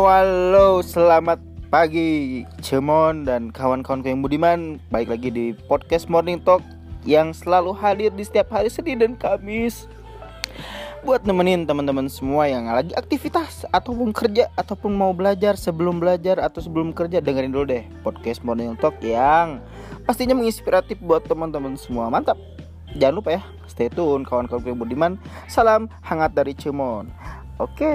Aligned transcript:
Halo, 0.00 0.80
selamat 0.80 1.44
pagi 1.68 2.40
Cemon 2.64 3.28
dan 3.28 3.52
kawan-kawan 3.52 4.00
yang 4.00 4.24
budiman. 4.24 4.80
Baik 4.88 5.12
lagi 5.12 5.28
di 5.28 5.52
podcast 5.68 6.08
Morning 6.08 6.40
Talk 6.40 6.64
Yang 7.04 7.44
selalu 7.44 7.76
hadir 7.76 8.08
di 8.08 8.24
setiap 8.24 8.48
hari 8.48 8.72
Senin 8.72 8.96
dan 8.96 9.12
Kamis. 9.12 9.84
Buat 11.04 11.28
nemenin 11.28 11.68
teman-teman 11.68 12.08
semua 12.08 12.48
yang 12.48 12.64
lagi 12.72 12.96
aktivitas 12.96 13.68
Ataupun 13.76 14.16
kerja, 14.16 14.48
ataupun 14.56 14.88
mau 14.88 15.12
belajar 15.12 15.60
Sebelum 15.60 16.00
belajar 16.00 16.40
atau 16.40 16.64
sebelum 16.64 16.96
kerja 16.96 17.20
Dengerin 17.20 17.52
dulu 17.52 17.68
deh 17.68 17.84
podcast 18.00 18.40
Morning 18.40 18.80
Talk 18.80 18.96
yang 19.04 19.60
Pastinya 20.08 20.32
menginspiratif 20.32 20.96
buat 21.04 21.28
teman-teman 21.28 21.76
semua. 21.76 22.08
Mantap. 22.08 22.40
Jangan 22.96 23.20
lupa 23.20 23.36
ya, 23.36 23.44
stay 23.68 23.92
tune 23.92 24.24
kawan-kawan 24.24 24.64
yang 24.64 24.80
budiman. 24.80 25.12
Salam 25.44 25.92
hangat 26.00 26.32
dari 26.32 26.56
Cemon 26.56 27.12
Oke 27.60 27.92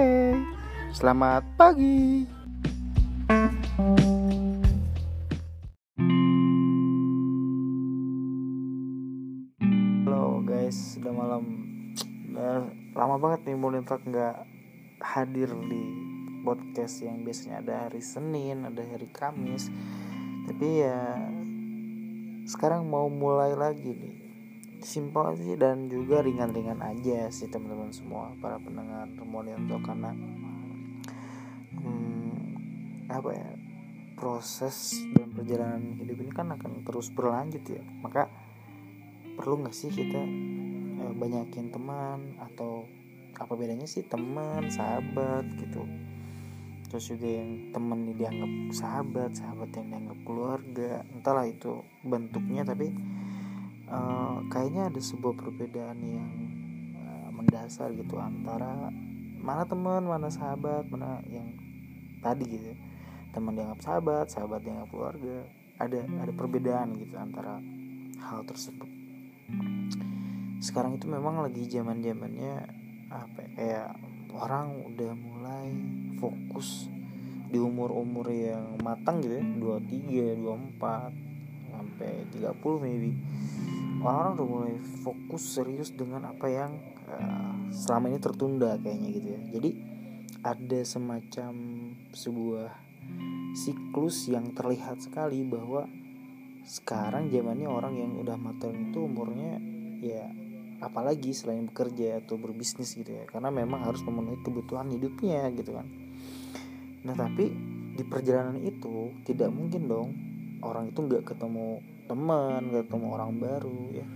Selamat 0.96 1.44
pagi. 1.60 2.24
Halo 10.08 10.40
guys, 10.40 10.96
udah 10.96 11.12
malam. 11.12 11.44
Lama 12.96 13.20
banget 13.20 13.44
nih 13.44 13.60
Morning 13.60 13.84
Talk 13.84 14.08
nggak 14.08 14.40
hadir 15.04 15.52
di 15.68 15.84
podcast 16.48 17.04
yang 17.04 17.28
biasanya 17.28 17.60
ada 17.60 17.74
hari 17.84 18.00
Senin, 18.00 18.64
ada 18.64 18.80
hari 18.80 19.12
Kamis. 19.12 19.68
Tapi 20.48 20.80
ya 20.80 21.28
sekarang 22.48 22.88
mau 22.88 23.12
mulai 23.12 23.52
lagi 23.52 23.92
nih. 23.92 24.16
Simpel 24.80 25.36
sih 25.36 25.60
dan 25.60 25.92
juga 25.92 26.24
ringan-ringan 26.24 26.80
aja 26.80 27.28
sih 27.28 27.52
teman-teman 27.52 27.92
semua 27.92 28.32
para 28.40 28.56
pendengar 28.56 29.12
Talk 29.12 29.84
karena 29.84 30.16
apa 33.20 33.30
ya 33.32 33.48
proses 34.16 34.96
dan 35.12 35.28
perjalanan 35.36 36.00
hidup 36.00 36.16
ini 36.24 36.32
kan 36.32 36.48
akan 36.52 36.82
terus 36.82 37.12
berlanjut 37.12 37.62
ya. 37.68 37.84
Maka 38.00 38.28
perlu 39.36 39.60
nggak 39.60 39.76
sih 39.76 39.92
kita 39.92 40.22
eh, 41.04 41.12
banyakin 41.12 41.68
teman 41.68 42.40
atau 42.40 42.88
apa 43.36 43.52
bedanya 43.52 43.84
sih 43.84 44.08
teman 44.08 44.72
sahabat 44.72 45.44
gitu. 45.60 45.84
Terus 46.88 47.04
juga 47.12 47.28
yang 47.28 47.74
temen 47.76 48.08
ini 48.08 48.14
dianggap 48.16 48.52
sahabat 48.72 49.30
sahabat 49.36 49.68
yang 49.76 49.86
dianggap 49.92 50.18
keluarga 50.24 50.90
entahlah 51.12 51.44
itu 51.44 51.84
bentuknya. 52.00 52.64
Tapi 52.64 52.88
uh, 53.90 54.38
kayaknya 54.48 54.88
ada 54.88 55.00
sebuah 55.02 55.34
perbedaan 55.34 55.98
yang 56.00 56.30
uh, 56.96 57.28
mendasar 57.34 57.92
gitu 57.92 58.16
antara 58.16 58.88
mana 59.36 59.62
teman 59.68 60.02
mana 60.08 60.26
sahabat 60.32 60.88
mana 60.90 61.22
yang 61.30 61.54
tadi 62.18 62.44
gitu 62.48 62.72
teman 63.36 63.52
dianggap 63.52 63.84
sahabat 63.84 64.32
sahabat 64.32 64.64
dianggap 64.64 64.88
keluarga. 64.88 65.44
Ada 65.76 66.08
ada 66.08 66.32
perbedaan 66.32 66.96
gitu 66.96 67.20
antara 67.20 67.60
hal 68.16 68.40
tersebut. 68.48 68.88
Sekarang 70.64 70.96
itu 70.96 71.04
memang 71.04 71.44
lagi 71.44 71.68
zaman 71.68 72.00
zamannya 72.00 72.64
apa 73.12 73.44
ya, 73.60 73.92
orang 74.32 74.88
udah 74.88 75.12
mulai 75.12 75.68
fokus 76.16 76.88
di 77.52 77.60
umur 77.60 77.92
umur 77.92 78.26
yang 78.32 78.80
matang 78.80 79.20
gitu 79.20 79.36
ya 79.36 79.44
dua 79.60 79.76
tiga 79.84 80.26
dua 80.34 80.56
empat 80.56 81.12
sampai 81.68 82.24
tiga 82.32 82.56
puluh 82.56 82.80
maybe. 82.80 83.12
Orang-orang 84.00 84.32
udah 84.32 84.48
mulai 84.48 84.74
fokus 85.04 85.60
serius 85.60 85.92
dengan 85.92 86.24
apa 86.24 86.48
yang 86.48 86.72
uh, 87.04 87.68
selama 87.68 88.16
ini 88.16 88.18
tertunda 88.18 88.80
kayaknya 88.80 89.08
gitu 89.12 89.28
ya. 89.28 89.40
Jadi 89.60 89.70
ada 90.40 90.80
semacam 90.88 91.52
sebuah 92.16 92.85
siklus 93.56 94.28
yang 94.28 94.52
terlihat 94.52 95.00
sekali 95.00 95.40
bahwa 95.46 95.88
sekarang 96.66 97.30
zamannya 97.30 97.70
orang 97.70 97.94
yang 97.94 98.12
udah 98.20 98.36
matang 98.36 98.74
itu 98.90 99.06
umurnya 99.06 99.62
ya 100.02 100.28
apalagi 100.82 101.32
selain 101.32 101.64
bekerja 101.64 102.20
atau 102.20 102.36
berbisnis 102.36 102.92
gitu 102.92 103.08
ya. 103.08 103.24
Karena 103.24 103.48
memang 103.48 103.86
harus 103.86 104.04
memenuhi 104.04 104.42
kebutuhan 104.44 104.92
hidupnya 104.92 105.48
gitu 105.56 105.72
kan. 105.72 105.86
Nah 107.06 107.14
tapi 107.16 107.48
di 107.96 108.04
perjalanan 108.04 108.60
itu 108.60 109.14
tidak 109.24 109.48
mungkin 109.48 109.88
dong 109.88 110.08
orang 110.60 110.92
itu 110.92 111.00
nggak 111.00 111.24
ketemu 111.32 111.80
teman 112.04 112.60
nggak 112.68 112.84
ketemu 112.90 113.06
orang 113.14 113.32
baru 113.40 113.80
ya. 113.94 114.06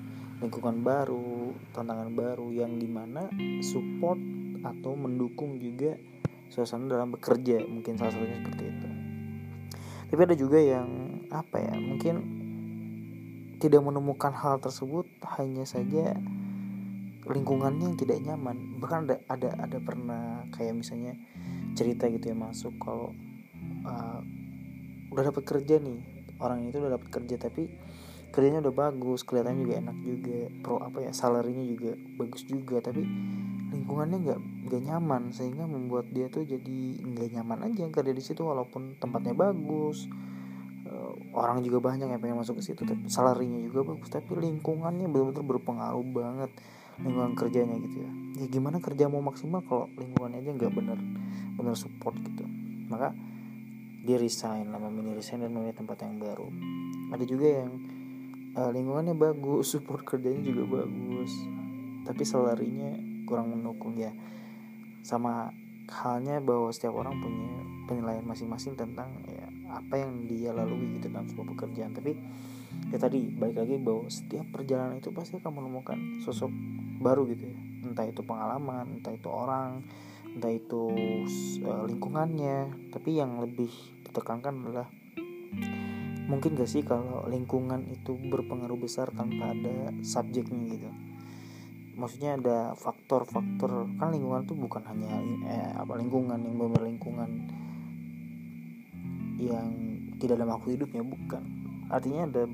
Lingkungan 0.41 0.77
baru 0.81 1.53
tantangan 1.77 2.11
baru 2.17 2.49
yang 2.53 2.77
di 2.81 2.89
mana 2.89 3.29
support 3.61 4.21
atau 4.61 4.93
mendukung 4.97 5.57
juga 5.57 5.97
suasana 6.51 6.91
dalam 6.91 7.15
bekerja 7.15 7.63
mungkin 7.65 7.97
salah 7.97 8.13
satunya 8.13 8.37
seperti 8.43 8.63
itu. 8.67 8.89
Tapi 10.11 10.21
ada 10.27 10.37
juga 10.37 10.59
yang 10.59 10.89
apa 11.31 11.63
ya 11.63 11.75
mungkin 11.79 12.15
tidak 13.63 13.81
menemukan 13.87 14.35
hal 14.35 14.59
tersebut 14.59 15.07
hanya 15.39 15.63
saja 15.63 16.19
lingkungannya 17.25 17.95
yang 17.95 17.99
tidak 17.99 18.19
nyaman. 18.19 18.83
Bahkan 18.83 18.99
ada 19.07 19.17
ada 19.31 19.51
ada 19.63 19.79
pernah 19.79 20.45
kayak 20.51 20.83
misalnya 20.83 21.15
cerita 21.79 22.11
gitu 22.11 22.35
ya 22.35 22.37
masuk 22.37 22.75
kalau 22.83 23.15
uh, 23.87 24.21
udah 25.15 25.25
dapat 25.31 25.43
kerja 25.47 25.79
nih 25.79 26.03
orang 26.43 26.67
itu 26.67 26.81
udah 26.81 26.99
dapat 26.99 27.09
kerja 27.13 27.37
tapi 27.39 27.71
kerjanya 28.31 28.63
udah 28.63 28.75
bagus 28.75 29.27
kelihatannya 29.27 29.61
juga 29.67 29.75
enak 29.83 29.97
juga 30.03 30.39
pro 30.63 30.77
apa 30.79 30.99
ya 31.03 31.13
salarinya 31.15 31.67
juga 31.67 31.99
bagus 32.19 32.43
juga 32.47 32.79
tapi 32.79 33.03
lingkungannya 33.71 34.19
nggak 34.23 34.41
nggak 34.71 34.83
nyaman 34.87 35.23
sehingga 35.35 35.67
membuat 35.67 36.11
dia 36.11 36.31
tuh 36.31 36.47
jadi 36.47 36.79
nggak 37.03 37.29
nyaman 37.39 37.71
aja 37.71 37.87
kerja 37.91 38.13
di 38.15 38.23
situ 38.23 38.43
walaupun 38.47 38.99
tempatnya 39.03 39.35
bagus 39.35 40.07
uh, 40.87 41.15
orang 41.35 41.63
juga 41.63 41.83
banyak 41.83 42.07
yang 42.07 42.23
pengen 42.23 42.39
masuk 42.39 42.63
ke 42.63 42.71
situ 42.71 42.83
tapi 42.87 43.07
salarinya 43.11 43.59
juga 43.63 43.95
bagus 43.95 44.11
tapi 44.11 44.35
lingkungannya 44.39 45.11
betul-betul 45.11 45.45
berpengaruh 45.47 46.07
banget 46.11 46.51
lingkungan 47.01 47.33
kerjanya 47.33 47.77
gitu 47.81 48.05
ya. 48.05 48.11
Ya 48.45 48.47
gimana 48.49 48.77
kerja 48.79 49.09
mau 49.09 49.25
maksimal 49.25 49.65
kalau 49.65 49.89
lingkungannya 49.97 50.45
aja 50.45 50.51
nggak 50.53 50.73
bener 50.73 50.99
bener 51.57 51.75
support 51.77 52.17
gitu. 52.21 52.45
Maka 52.93 53.17
dia 54.05 54.17
resign 54.17 54.73
lama 54.73 54.89
mini 54.89 55.13
resign 55.17 55.45
dan 55.45 55.53
memilih 55.53 55.77
tempat 55.77 56.05
yang 56.05 56.21
baru. 56.21 56.49
Ada 57.13 57.25
juga 57.25 57.47
yang 57.65 57.71
uh, 58.57 58.71
lingkungannya 58.71 59.15
bagus 59.15 59.75
support 59.75 60.03
kerjanya 60.03 60.43
juga 60.43 60.83
bagus. 60.83 61.33
Tapi 62.07 62.23
salarinya 62.27 62.97
kurang 63.29 63.55
mendukung 63.55 63.95
ya. 63.99 64.11
Sama 65.07 65.53
halnya 65.91 66.39
bahwa 66.39 66.71
setiap 66.71 66.95
orang 66.95 67.19
punya 67.19 67.51
penilaian 67.91 68.23
masing-masing 68.23 68.79
tentang 68.79 69.11
ya 69.27 69.47
apa 69.71 69.99
yang 69.99 70.27
dia 70.27 70.55
lalui 70.55 70.99
gitu 70.99 71.11
dalam 71.11 71.27
sebuah 71.31 71.47
pekerjaan. 71.55 71.95
Tapi 71.95 72.13
ya 72.91 72.99
tadi 72.99 73.31
balik 73.31 73.59
lagi 73.63 73.77
bahwa 73.79 74.07
setiap 74.11 74.47
perjalanan 74.51 74.99
itu 74.99 75.11
pasti 75.11 75.39
akan 75.39 75.53
menemukan 75.55 75.99
sosok 76.23 76.51
baru 77.03 77.27
gitu 77.31 77.51
ya. 77.51 77.59
Entah 77.87 78.07
itu 78.07 78.23
pengalaman 78.23 79.01
entah 79.01 79.15
itu 79.15 79.29
orang 79.31 79.83
entah 80.31 80.53
itu 80.53 80.83
uh, 81.67 81.85
lingkungannya. 81.87 82.91
Tapi 82.95 83.11
yang 83.19 83.39
lebih 83.43 83.71
ditekankan 84.07 84.67
adalah 84.67 84.89
mungkin 86.31 86.55
gak 86.55 86.71
sih 86.71 86.87
kalau 86.87 87.27
lingkungan 87.27 87.91
itu 87.91 88.15
berpengaruh 88.15 88.79
besar 88.79 89.11
tanpa 89.11 89.51
ada 89.51 89.91
subjeknya 90.07 90.79
gitu? 90.79 90.89
Maksudnya 91.99 92.39
ada 92.39 92.79
faktor-faktor 92.79 93.91
kan 93.99 94.15
lingkungan 94.15 94.47
tuh 94.47 94.55
bukan 94.55 94.87
hanya 94.87 95.11
eh, 95.51 95.75
apa 95.75 95.99
lingkungan 95.99 96.39
yang 96.39 96.55
benar 96.55 96.83
lingkungan 96.87 97.31
yang 99.43 99.69
tidak 100.23 100.39
ada 100.39 100.47
makhluk 100.47 100.79
hidupnya 100.79 101.03
bukan. 101.03 101.43
Artinya 101.91 102.31
ada 102.31 102.47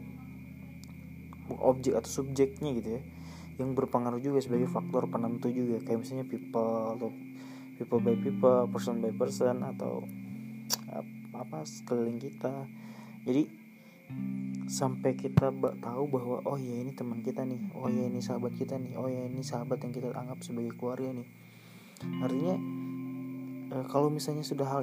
objek 1.61 1.95
atau 2.01 2.11
subjeknya 2.25 2.73
gitu 2.75 2.89
ya 2.97 3.03
yang 3.57 3.73
berpengaruh 3.73 4.21
juga 4.21 4.41
sebagai 4.41 4.69
faktor 4.73 5.09
penentu 5.09 5.53
juga. 5.53 5.85
Kayak 5.85 6.01
misalnya 6.05 6.27
people 6.29 6.97
atau 6.97 7.09
people 7.77 8.01
by 8.01 8.17
people 8.17 8.69
person 8.73 9.05
by 9.05 9.13
person 9.13 9.61
atau 9.65 10.05
apa 11.37 11.65
sekeliling 11.69 12.21
kita. 12.21 12.65
Jadi 13.29 13.66
sampai 14.67 15.15
kita 15.15 15.55
tahu 15.79 16.05
bahwa 16.11 16.43
oh 16.43 16.59
ya 16.59 16.75
ini 16.83 16.91
teman 16.91 17.23
kita 17.23 17.47
nih 17.47 17.71
oh 17.79 17.87
ya 17.87 18.11
ini 18.11 18.19
sahabat 18.19 18.53
kita 18.59 18.75
nih 18.75 18.99
oh 18.99 19.07
ya 19.07 19.23
ini 19.31 19.41
sahabat 19.41 19.79
yang 19.87 19.95
kita 19.95 20.11
anggap 20.11 20.43
sebagai 20.43 20.75
keluarga 20.75 21.15
nih. 21.15 21.29
Artinya 22.21 22.55
e, 23.71 23.77
kalau 23.87 24.11
misalnya 24.11 24.43
sudah 24.43 24.67
hal 24.67 24.83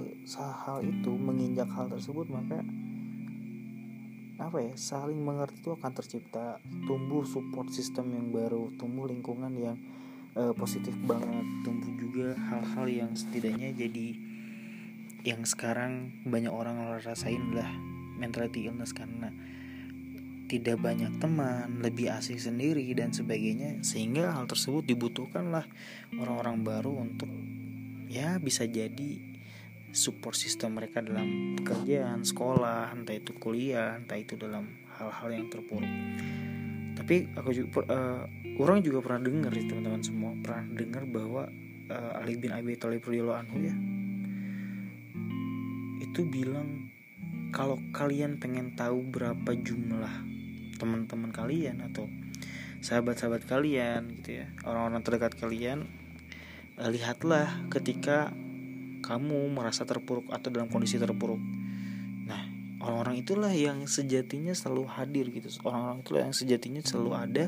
hal 0.65 0.79
itu 0.83 1.11
menginjak 1.11 1.67
hal 1.67 1.91
tersebut 1.91 2.31
maka 2.31 2.63
apa 4.39 4.57
ya 4.59 4.73
saling 4.75 5.19
mengerti 5.21 5.61
itu 5.61 5.71
akan 5.71 5.91
tercipta 5.93 6.57
tumbuh 6.89 7.23
support 7.23 7.69
system 7.69 8.11
yang 8.11 8.27
baru 8.33 8.73
tumbuh 8.75 9.05
lingkungan 9.07 9.53
yang 9.55 9.77
e, 10.33 10.51
positif 10.57 10.95
banget 11.05 11.45
tumbuh 11.63 11.91
juga 11.95 12.35
hal-hal 12.49 12.85
yang 12.89 13.11
setidaknya 13.13 13.71
jadi 13.77 14.07
yang 15.23 15.47
sekarang 15.47 16.11
banyak 16.27 16.51
orang 16.51 16.99
rasain 16.99 17.55
lah 17.55 17.92
mentality 18.17 18.69
illness 18.69 18.93
karena 18.93 19.33
tidak 20.51 20.85
banyak 20.85 21.17
teman, 21.17 21.81
lebih 21.81 22.13
asik 22.13 22.37
sendiri 22.37 22.85
dan 22.93 23.09
sebagainya. 23.09 23.81
Sehingga 23.81 24.37
hal 24.37 24.45
tersebut 24.45 24.85
dibutuhkanlah 24.85 25.65
orang-orang 26.13 26.61
baru 26.61 26.93
untuk 26.93 27.31
ya 28.05 28.37
bisa 28.37 28.69
jadi 28.69 29.33
support 29.93 30.37
system 30.37 30.77
mereka 30.77 31.01
dalam 31.01 31.57
pekerjaan 31.57 32.25
sekolah 32.25 32.93
entah 32.93 33.13
itu 33.13 33.33
kuliah 33.37 33.97
entah 33.97 34.17
itu 34.17 34.37
dalam 34.37 34.69
hal-hal 34.97 35.29
yang 35.33 35.45
terpuruk. 35.49 35.89
Tapi 36.93 37.33
aku 37.33 37.49
juga 37.53 37.89
uh, 37.89 38.21
orang 38.61 38.85
juga 38.85 39.01
pernah 39.01 39.21
dengar 39.25 39.51
ya 39.53 39.65
teman-teman 39.65 40.03
semua 40.05 40.31
pernah 40.37 40.63
dengar 40.69 41.03
bahwa 41.09 41.49
uh, 41.89 42.19
Ali 42.21 42.37
bin 42.37 42.53
Abi 42.53 42.77
Thalib 42.77 43.05
anhu 43.09 43.57
ya 43.57 43.75
itu 46.05 46.21
bilang 46.29 46.92
kalau 47.53 47.77
kalian 47.93 48.41
pengen 48.41 48.73
tahu 48.73 49.05
berapa 49.05 49.53
jumlah 49.53 50.11
teman-teman 50.81 51.29
kalian 51.29 51.85
atau 51.85 52.09
sahabat-sahabat 52.83 53.47
kalian 53.47 54.11
gitu 54.19 54.43
ya 54.43 54.51
orang-orang 54.67 55.05
terdekat 55.05 55.39
kalian 55.39 55.87
uh, 56.81 56.89
lihatlah 56.89 57.47
ketika 57.69 58.33
kamu 59.03 59.51
merasa 59.51 59.83
terpuruk 59.83 60.31
atau 60.31 60.47
dalam 60.47 60.71
kondisi 60.71 60.95
terpuruk. 60.95 61.39
Nah 62.23 62.47
orang-orang 62.79 63.19
itulah 63.19 63.51
yang 63.51 63.83
sejatinya 63.83 64.55
selalu 64.55 64.87
hadir 64.87 65.27
gitu. 65.27 65.51
Orang-orang 65.67 65.99
itulah 66.01 66.21
yang 66.23 66.35
sejatinya 66.35 66.79
selalu 66.79 67.11
ada 67.11 67.45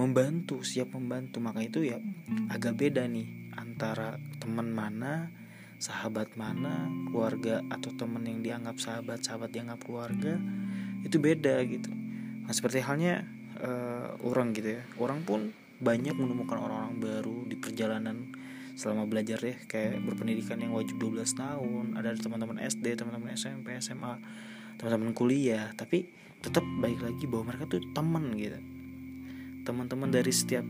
membantu. 0.00 0.64
Siap 0.64 0.96
membantu. 0.96 1.44
Maka 1.44 1.60
itu 1.60 1.84
ya 1.84 2.00
agak 2.48 2.80
beda 2.80 3.04
nih 3.04 3.52
antara 3.52 4.16
teman 4.40 4.72
mana 4.72 5.28
sahabat 5.82 6.38
mana 6.38 6.86
keluarga 7.10 7.58
atau 7.66 7.90
teman 7.98 8.22
yang 8.22 8.38
dianggap 8.38 8.78
sahabat 8.78 9.26
sahabat 9.26 9.50
dianggap 9.50 9.82
keluarga 9.82 10.38
itu 11.02 11.18
beda 11.18 11.58
gitu. 11.66 11.90
Nah 12.46 12.54
seperti 12.54 12.78
halnya 12.86 13.26
uh, 13.58 14.14
orang 14.22 14.54
gitu 14.54 14.78
ya. 14.78 14.82
Orang 14.94 15.26
pun 15.26 15.50
banyak 15.82 16.14
menemukan 16.14 16.62
orang-orang 16.62 17.02
baru 17.02 17.42
di 17.50 17.58
perjalanan 17.58 18.30
selama 18.78 19.10
belajar 19.10 19.42
ya. 19.42 19.58
Kayak 19.66 20.06
berpendidikan 20.06 20.62
yang 20.62 20.70
wajib 20.70 21.02
12 21.02 21.26
tahun 21.34 21.84
ada 21.98 22.14
teman-teman 22.14 22.62
SD 22.62 22.94
teman-teman 22.94 23.34
SMP 23.34 23.74
SMA 23.82 24.22
teman-teman 24.78 25.10
kuliah. 25.10 25.74
Tapi 25.74 26.06
tetap 26.38 26.62
baik 26.78 27.02
lagi 27.02 27.26
bahwa 27.26 27.50
mereka 27.50 27.66
tuh 27.66 27.82
teman 27.90 28.30
gitu. 28.38 28.62
Teman-teman 29.66 30.14
dari 30.14 30.30
setiap 30.30 30.62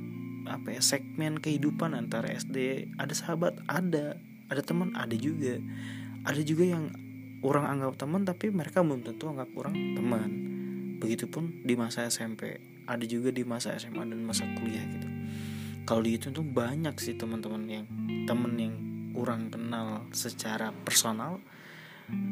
apa 0.42 0.74
ya 0.74 0.80
segmen 0.82 1.38
kehidupan 1.38 1.94
antara 1.94 2.32
SD 2.32 2.88
ada 2.98 3.14
sahabat 3.14 3.62
ada 3.70 4.18
ada 4.52 4.62
teman 4.62 4.92
ada 4.92 5.16
juga. 5.16 5.56
Ada 6.22 6.40
juga 6.44 6.64
yang 6.68 6.92
orang 7.42 7.66
anggap 7.66 7.98
teman 7.98 8.22
tapi 8.22 8.54
mereka 8.54 8.84
belum 8.84 9.02
tentu 9.02 9.32
anggap 9.32 9.50
orang 9.58 9.74
teman. 9.96 10.30
Begitupun 11.02 11.66
di 11.66 11.74
masa 11.74 12.06
SMP 12.06 12.72
ada 12.86 13.04
juga 13.06 13.34
di 13.34 13.42
masa 13.42 13.74
SMA 13.78 14.04
dan 14.06 14.20
masa 14.22 14.46
kuliah 14.58 14.82
gitu. 14.86 15.08
Kalau 15.82 16.02
di 16.04 16.14
itu 16.14 16.30
tuh 16.30 16.46
banyak 16.46 16.94
sih 17.02 17.18
teman-teman 17.18 17.62
yang 17.66 17.86
temen 18.26 18.54
yang 18.54 18.74
kurang 19.12 19.50
kenal 19.50 20.06
secara 20.14 20.70
personal 20.86 21.42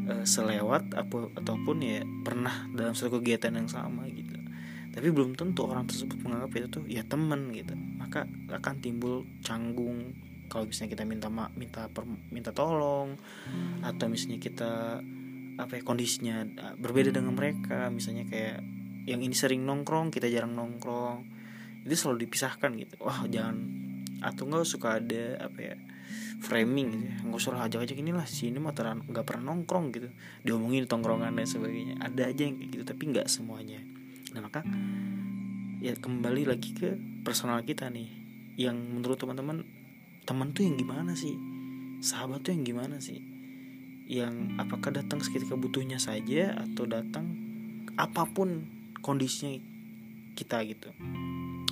uh, 0.07 0.25
selewat 0.25 0.95
apa 0.95 1.35
ataupun 1.35 1.77
ya 1.83 2.01
pernah 2.23 2.71
dalam 2.71 2.95
suatu 2.95 3.19
kegiatan 3.19 3.51
yang 3.51 3.67
sama 3.67 4.07
gitu. 4.07 4.39
Tapi 4.91 5.07
belum 5.11 5.39
tentu 5.39 5.67
orang 5.67 5.87
tersebut 5.87 6.19
menganggap 6.23 6.51
itu 6.59 6.67
tuh 6.71 6.85
ya 6.87 7.03
temen 7.07 7.51
gitu. 7.55 7.75
Maka 7.75 8.27
akan 8.51 8.75
timbul 8.83 9.27
canggung 9.43 10.15
kalau 10.51 10.67
misalnya 10.67 10.99
kita 10.99 11.07
minta 11.07 11.31
ma 11.31 11.47
minta 11.55 11.87
per, 11.87 12.03
minta 12.35 12.51
tolong 12.51 13.15
atau 13.87 14.05
misalnya 14.11 14.43
kita 14.43 14.99
apa 15.61 15.73
ya 15.79 15.83
kondisinya 15.87 16.43
berbeda 16.75 17.15
dengan 17.15 17.39
mereka 17.39 17.87
misalnya 17.93 18.27
kayak 18.27 18.59
yang 19.09 19.23
ini 19.23 19.33
sering 19.33 19.63
nongkrong 19.65 20.11
kita 20.11 20.27
jarang 20.29 20.53
nongkrong 20.53 21.41
itu 21.85 21.95
selalu 21.97 22.29
dipisahkan 22.29 22.71
gitu. 22.77 22.95
Wah 23.01 23.25
jangan 23.25 23.57
atau 24.21 24.45
enggak 24.45 24.69
suka 24.69 25.01
ada 25.01 25.49
apa 25.49 25.59
ya 25.73 25.77
framing 26.45 26.89
gitu 26.93 27.07
ya. 27.09 27.17
Nggak 27.25 27.41
usah 27.41 27.65
ajak 27.65 27.81
ajak 27.89 27.97
inilah 28.01 28.27
sini 28.29 28.59
mah 28.61 28.77
terang 28.77 29.05
nggak 29.09 29.25
pernah 29.25 29.53
nongkrong 29.53 29.87
gitu. 29.97 30.09
Diomongin 30.45 30.85
tongkrongan 30.85 31.33
dan 31.33 31.49
sebagainya. 31.49 32.01
Ada 32.05 32.33
aja 32.33 32.43
yang 32.45 32.61
kayak 32.61 32.71
gitu 32.77 32.85
tapi 32.85 33.03
nggak 33.13 33.27
semuanya. 33.33 33.81
Nah 34.37 34.41
maka 34.45 34.61
ya 35.81 35.97
kembali 35.97 36.43
lagi 36.45 36.77
ke 36.77 36.97
personal 37.25 37.65
kita 37.65 37.89
nih. 37.89 38.09
Yang 38.61 38.77
menurut 38.77 39.17
teman-teman 39.17 39.65
teman 40.25 40.53
tuh 40.53 40.67
yang 40.67 40.77
gimana 40.77 41.13
sih? 41.17 41.37
Sahabat 42.01 42.45
tuh 42.45 42.57
yang 42.57 42.65
gimana 42.65 43.01
sih? 43.01 43.21
Yang 44.11 44.59
apakah 44.59 44.91
datang 44.91 45.23
seketika 45.23 45.55
butuhnya 45.55 46.01
saja 46.03 46.57
atau 46.57 46.89
datang 46.89 47.37
apa 47.95 48.27
pun 48.29 48.67
kondisinya 49.01 49.61
kita 50.35 50.65
gitu. 50.67 50.91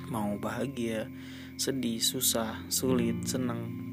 Mau 0.09 0.37
bahagia 0.41 1.09
sedih 1.59 1.99
susah 1.99 2.63
sulit 2.71 3.27
senang 3.27 3.89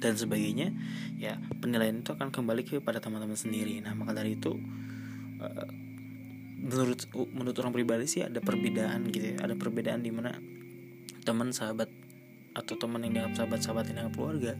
dan 0.00 0.16
sebagainya 0.16 0.72
ya 1.20 1.36
penilaian 1.60 2.00
itu 2.00 2.16
akan 2.16 2.32
kembali 2.32 2.64
kepada 2.64 3.04
teman-teman 3.04 3.36
sendiri. 3.36 3.84
Nah 3.84 3.92
maka 3.92 4.16
dari 4.16 4.40
itu 4.40 4.56
uh, 5.44 5.68
menurut 6.60 7.04
menurut 7.36 7.56
orang 7.60 7.74
pribadi 7.76 8.08
sih 8.08 8.22
ada 8.24 8.40
perbedaan 8.40 9.12
gitu 9.12 9.36
ya. 9.36 9.44
Ada 9.44 9.54
perbedaan 9.60 10.00
di 10.00 10.08
mana 10.08 10.32
teman 11.28 11.52
sahabat 11.52 11.92
atau 12.50 12.74
teman 12.74 13.06
yang 13.06 13.12
dianggap 13.14 13.44
sahabat-sahabat 13.44 13.84
yang 13.90 13.96
dianggap 14.02 14.14
keluarga 14.18 14.52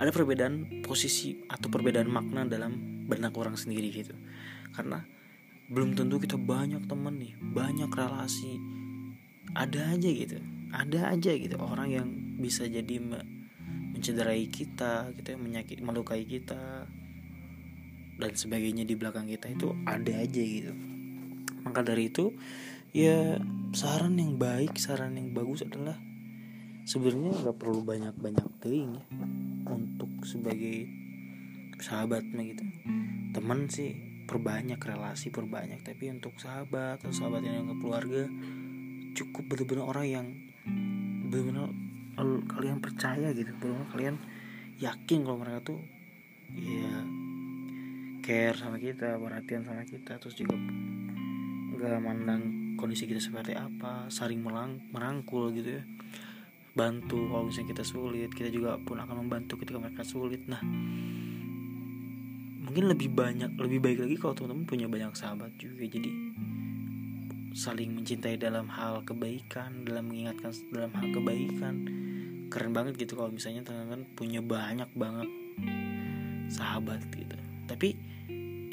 ada 0.00 0.10
perbedaan 0.10 0.54
posisi 0.80 1.44
atau 1.46 1.68
perbedaan 1.68 2.08
makna 2.08 2.48
dalam 2.48 3.04
benak 3.04 3.36
orang 3.36 3.54
sendiri 3.54 3.92
gitu. 3.92 4.16
Karena 4.72 5.04
belum 5.68 5.96
tentu 5.96 6.20
kita 6.20 6.40
banyak 6.40 6.88
teman 6.88 7.20
nih 7.20 7.36
banyak 7.40 7.88
relasi. 7.92 8.56
Ada 9.54 9.94
aja 9.94 10.08
gitu 10.10 10.38
ada 10.74 11.14
aja 11.14 11.30
gitu 11.38 11.54
orang 11.62 11.88
yang 11.94 12.08
bisa 12.42 12.66
jadi 12.66 12.98
mencederai 13.94 14.50
kita 14.50 15.14
gitu 15.14 15.38
ya 15.38 15.38
menyakit 15.38 15.78
melukai 15.78 16.26
kita 16.26 16.90
dan 18.14 18.32
sebagainya 18.34 18.82
di 18.82 18.94
belakang 18.98 19.30
kita 19.30 19.50
itu 19.50 19.74
ada 19.86 20.12
aja 20.18 20.42
gitu. 20.42 20.74
Maka 21.62 21.82
dari 21.82 22.10
itu 22.10 22.34
ya 22.94 23.38
saran 23.74 24.18
yang 24.18 24.38
baik 24.38 24.78
saran 24.78 25.18
yang 25.18 25.30
bagus 25.34 25.62
adalah 25.62 25.98
sebenarnya 26.84 27.32
nggak 27.44 27.56
perlu 27.56 27.80
banyak 27.80 28.12
banyak 28.20 28.46
teing 28.60 29.00
ya 29.00 29.04
untuk 29.72 30.12
sebagai 30.28 30.84
sahabat 31.80 32.28
gitu. 32.28 32.64
Teman 33.32 33.66
sih 33.72 33.96
perbanyak 34.24 34.80
relasi 34.80 35.32
perbanyak 35.32 35.80
tapi 35.84 36.12
untuk 36.12 36.36
sahabat 36.36 37.00
atau 37.00 37.12
sahabat 37.12 37.44
yang 37.44 37.68
ke 37.68 37.76
keluarga 37.80 38.24
cukup 39.16 39.44
benar-benar 39.48 39.84
orang 39.84 40.06
yang 40.08 40.26
benar-benar 41.28 41.68
kalian 42.52 42.78
percaya 42.84 43.32
gitu. 43.32 43.50
Benar 43.56 43.88
kalian 43.92 44.16
yakin 44.80 45.18
kalau 45.24 45.38
mereka 45.40 45.60
tuh 45.72 45.80
ya 46.52 47.00
care 48.24 48.56
sama 48.56 48.76
kita 48.76 49.16
perhatian 49.16 49.64
sama 49.64 49.88
kita. 49.88 50.20
Terus 50.20 50.36
juga 50.36 50.56
nggak 51.84 52.00
mandang 52.00 52.42
kondisi 52.80 53.04
kita 53.04 53.20
seperti 53.20 53.52
apa 53.56 54.08
saling 54.08 54.40
merang 54.40 54.80
merangkul 54.92 55.52
gitu 55.52 55.80
ya 55.80 55.84
bantu 56.74 57.30
kalau 57.30 57.46
misalnya 57.46 57.70
kita 57.70 57.84
sulit 57.86 58.30
kita 58.34 58.50
juga 58.50 58.74
pun 58.82 58.98
akan 58.98 59.24
membantu 59.24 59.62
ketika 59.62 59.78
mereka 59.78 60.02
sulit. 60.02 60.42
Nah 60.50 60.60
mungkin 62.66 62.90
lebih 62.90 63.14
banyak 63.14 63.54
lebih 63.54 63.78
baik 63.78 63.98
lagi 64.02 64.16
kalau 64.18 64.34
teman-teman 64.34 64.66
punya 64.66 64.86
banyak 64.90 65.14
sahabat 65.14 65.54
juga. 65.54 65.86
Jadi 65.86 66.10
saling 67.54 67.94
mencintai 67.94 68.34
dalam 68.34 68.66
hal 68.66 69.06
kebaikan 69.06 69.86
dalam 69.86 70.10
mengingatkan 70.10 70.50
dalam 70.74 70.90
hal 70.98 71.06
kebaikan. 71.14 71.74
Keren 72.50 72.74
banget 72.74 72.98
gitu 72.98 73.14
kalau 73.14 73.30
misalnya 73.30 73.62
teman-teman 73.62 74.02
punya 74.18 74.42
banyak 74.42 74.90
banget 74.98 75.30
sahabat 76.50 77.06
gitu. 77.14 77.38
Tapi 77.70 77.94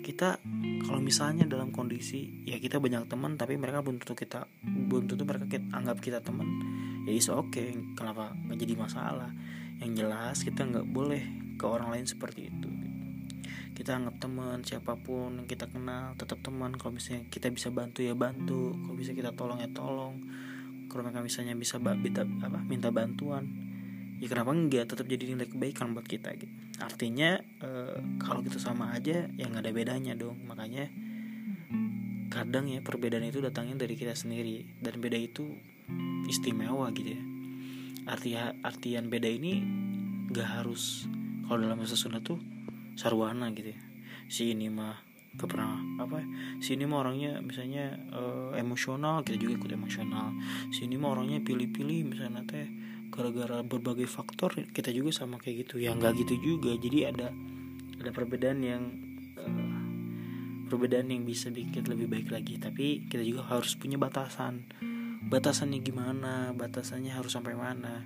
kita 0.01 0.41
kalau 0.89 0.98
misalnya 0.98 1.46
dalam 1.46 1.70
kondisi 1.70 2.41
ya 2.50 2.58
kita 2.58 2.81
banyak 2.81 3.05
teman 3.05 3.38
tapi 3.38 3.55
mereka 3.55 3.86
belum 3.86 4.01
tentu 4.01 4.17
kita 4.17 4.50
belum 4.65 5.05
tentu 5.05 5.24
mereka 5.29 5.46
kita, 5.46 5.65
anggap 5.77 6.01
kita 6.01 6.20
teman 6.25 6.50
ya 7.08 7.12
is 7.13 7.27
oke 7.29 7.50
okay. 7.50 7.74
kenapa 7.98 8.34
nggak 8.46 8.60
jadi 8.62 8.74
masalah? 8.77 9.31
Yang 9.81 9.91
jelas 10.05 10.38
kita 10.46 10.62
nggak 10.67 10.88
boleh 10.89 11.24
ke 11.58 11.65
orang 11.65 11.89
lain 11.93 12.05
seperti 12.05 12.50
itu. 12.53 12.70
Kita 13.72 13.98
anggap 13.98 14.22
teman 14.22 14.62
siapa 14.62 14.93
pun 15.00 15.41
yang 15.41 15.48
kita 15.50 15.65
kenal 15.65 16.13
tetap 16.13 16.38
teman. 16.46 16.77
Kalau 16.77 16.93
misalnya 16.93 17.25
kita 17.34 17.50
bisa 17.50 17.74
bantu 17.74 18.05
ya 18.05 18.13
bantu. 18.13 18.77
Kalau 18.77 18.96
bisa 18.98 19.17
kita 19.17 19.34
tolong 19.34 19.58
ya 19.58 19.70
tolong. 19.74 20.22
Kalau 20.86 21.01
mereka 21.01 21.24
misalnya 21.24 21.58
bisa 21.58 21.81
minta 21.81 22.22
apa 22.22 22.60
minta 22.62 22.91
bantuan 22.91 23.72
ya 24.22 24.29
kenapa 24.29 24.53
enggak 24.53 24.86
tetap 24.86 25.10
jadi 25.10 25.34
nilai 25.34 25.50
kebaikan 25.50 25.98
buat 25.98 26.05
kita 26.05 26.29
gitu. 26.38 26.53
Artinya 26.77 27.41
e, 27.58 27.70
kalau 28.22 28.46
kita 28.46 28.62
sama 28.62 28.93
aja 28.93 29.25
ya 29.34 29.46
nggak 29.50 29.65
ada 29.65 29.74
bedanya 29.74 30.13
dong. 30.13 30.38
Makanya 30.46 30.86
kadang 32.29 32.70
ya 32.70 32.86
perbedaan 32.86 33.25
itu 33.25 33.41
datangnya 33.41 33.81
dari 33.81 33.98
kita 33.98 34.13
sendiri. 34.13 34.77
Dan 34.77 35.01
beda 35.01 35.17
itu 35.17 35.58
istimewa 36.27 36.89
gitu 36.95 37.15
ya. 37.17 37.21
Arti 38.07 38.33
artian 38.39 39.12
beda 39.12 39.29
ini 39.29 39.62
gak 40.31 40.63
harus 40.63 41.05
kalau 41.45 41.67
dalam 41.67 41.77
bahasa 41.77 42.00
Sunda 42.00 42.24
tuh 42.24 42.39
sarwana 42.95 43.51
gitu 43.51 43.75
ya. 43.75 43.79
Si 44.31 44.55
ini 44.55 44.71
mah 44.71 44.95
gak 45.31 45.48
pernah 45.48 45.79
apa 45.95 46.19
ya 46.19 46.27
si 46.60 46.75
ini 46.75 46.83
mah 46.83 47.07
orangnya 47.07 47.39
misalnya 47.39 47.95
uh, 48.12 48.51
emosional 48.60 49.24
kita 49.24 49.39
juga 49.39 49.63
ikut 49.63 49.71
emosional. 49.75 50.36
Si 50.71 50.88
ini 50.88 50.95
mah 51.00 51.15
orangnya 51.15 51.39
pilih-pilih 51.43 52.15
misalnya 52.15 52.43
teh 52.48 52.67
gara-gara 53.12 53.60
berbagai 53.60 54.07
faktor 54.07 54.55
kita 54.71 54.89
juga 54.95 55.12
sama 55.12 55.36
kayak 55.38 55.67
gitu. 55.67 55.83
Ya 55.83 55.91
nggak 55.91 56.25
gitu 56.25 56.36
juga. 56.39 56.75
Jadi 56.79 57.00
ada 57.05 57.27
ada 58.01 58.12
perbedaan 58.15 58.60
yang 58.63 58.83
uh, 59.36 59.79
perbedaan 60.71 61.12
yang 61.12 61.27
bisa 61.27 61.51
bikin 61.51 61.86
lebih 61.91 62.07
baik 62.07 62.31
lagi. 62.31 62.55
Tapi 62.55 63.12
kita 63.12 63.21
juga 63.21 63.45
harus 63.51 63.75
punya 63.75 64.00
batasan 64.00 64.63
batasannya 65.22 65.80
gimana 65.86 66.56
batasannya 66.58 67.12
harus 67.13 67.34
sampai 67.34 67.54
mana. 67.54 68.06